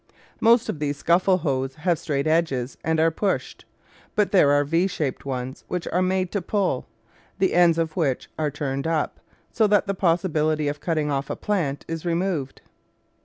[0.39, 3.65] Most of these scuffle hoes have straight edges and are pushed,
[4.15, 6.87] but there are V shaped ones which are made to pull,
[7.37, 9.19] the ends of which are turned up,
[9.51, 12.63] so that the possibility of cutting off a plant is re moved.